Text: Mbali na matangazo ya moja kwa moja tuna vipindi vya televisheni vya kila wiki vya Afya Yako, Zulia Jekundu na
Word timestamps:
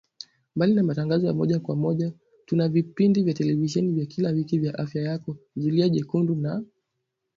Mbali 0.55 0.73
na 0.75 0.83
matangazo 0.83 1.27
ya 1.27 1.33
moja 1.33 1.59
kwa 1.59 1.75
moja 1.75 2.13
tuna 2.45 2.67
vipindi 2.67 3.23
vya 3.23 3.33
televisheni 3.33 3.91
vya 3.93 4.05
kila 4.05 4.29
wiki 4.29 4.59
vya 4.59 4.77
Afya 4.79 5.01
Yako, 5.01 5.37
Zulia 5.55 5.89
Jekundu 5.89 6.35
na 6.35 6.63